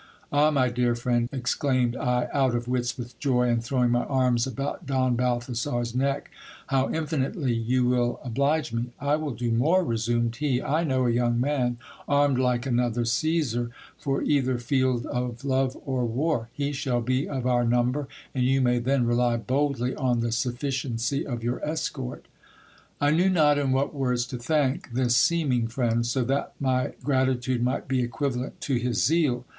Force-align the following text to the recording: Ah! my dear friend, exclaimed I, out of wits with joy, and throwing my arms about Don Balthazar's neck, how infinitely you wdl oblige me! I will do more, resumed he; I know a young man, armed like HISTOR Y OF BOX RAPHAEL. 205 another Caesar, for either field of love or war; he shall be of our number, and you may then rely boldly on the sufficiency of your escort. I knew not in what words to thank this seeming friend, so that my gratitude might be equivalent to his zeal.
Ah! 0.31 0.49
my 0.49 0.67
dear 0.71 0.95
friend, 0.95 1.29
exclaimed 1.31 1.95
I, 1.95 2.27
out 2.33 2.55
of 2.55 2.67
wits 2.67 2.97
with 2.97 3.19
joy, 3.19 3.47
and 3.47 3.63
throwing 3.63 3.91
my 3.91 4.03
arms 4.05 4.47
about 4.47 4.87
Don 4.87 5.15
Balthazar's 5.15 5.93
neck, 5.93 6.31
how 6.69 6.89
infinitely 6.91 7.53
you 7.53 7.83
wdl 7.85 8.17
oblige 8.25 8.73
me! 8.73 8.85
I 8.99 9.15
will 9.15 9.29
do 9.35 9.51
more, 9.51 9.83
resumed 9.83 10.37
he; 10.37 10.59
I 10.59 10.83
know 10.83 11.05
a 11.05 11.11
young 11.11 11.39
man, 11.39 11.77
armed 12.07 12.39
like 12.39 12.61
HISTOR 12.63 12.77
Y 12.79 12.83
OF 12.83 12.95
BOX 12.95 12.97
RAPHAEL. 12.97 12.97
205 12.97 12.97
another 12.97 13.05
Caesar, 13.05 13.69
for 14.03 14.23
either 14.23 14.57
field 14.57 15.05
of 15.05 15.45
love 15.45 15.77
or 15.85 16.03
war; 16.05 16.49
he 16.51 16.71
shall 16.71 17.01
be 17.01 17.29
of 17.29 17.45
our 17.45 17.63
number, 17.63 18.07
and 18.33 18.43
you 18.43 18.59
may 18.59 18.79
then 18.79 19.05
rely 19.05 19.37
boldly 19.37 19.93
on 19.95 20.21
the 20.21 20.31
sufficiency 20.31 21.27
of 21.27 21.43
your 21.43 21.63
escort. 21.63 22.25
I 22.99 23.11
knew 23.11 23.29
not 23.29 23.59
in 23.59 23.71
what 23.71 23.93
words 23.93 24.25
to 24.29 24.39
thank 24.39 24.93
this 24.93 25.15
seeming 25.15 25.67
friend, 25.67 26.03
so 26.03 26.23
that 26.23 26.53
my 26.59 26.93
gratitude 27.03 27.61
might 27.61 27.87
be 27.87 28.01
equivalent 28.01 28.59
to 28.61 28.77
his 28.77 29.03
zeal. 29.05 29.45